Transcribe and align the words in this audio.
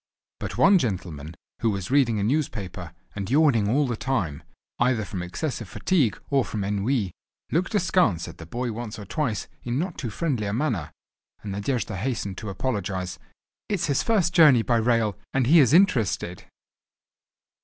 But 0.39 0.57
one 0.57 0.79
gentleman 0.79 1.35
who 1.59 1.69
was 1.69 1.91
reading 1.91 2.17
a 2.17 2.23
newspaper, 2.23 2.93
and 3.15 3.29
yawning 3.29 3.69
all 3.69 3.85
the 3.85 3.95
time, 3.95 4.41
either 4.79 5.05
from 5.05 5.21
excessive 5.21 5.69
fatigue 5.69 6.19
or 6.31 6.43
from 6.43 6.63
ennui, 6.63 7.11
looked 7.51 7.75
askance 7.75 8.27
at 8.27 8.39
the 8.39 8.47
boy 8.47 8.71
once 8.71 8.97
or 8.97 9.05
twice 9.05 9.47
in 9.61 9.77
not 9.77 9.99
too 9.99 10.09
friendly 10.09 10.47
a 10.47 10.53
manner, 10.53 10.91
and 11.43 11.51
Nadejda 11.53 11.97
hastened 11.97 12.39
to 12.39 12.49
apologise: 12.49 13.19
"It 13.69 13.75
is 13.75 13.85
his 13.85 14.01
first 14.01 14.33
journey 14.33 14.63
by 14.63 14.77
rail—and 14.77 15.45
he 15.45 15.59
is 15.59 15.71
interested." 15.71 16.45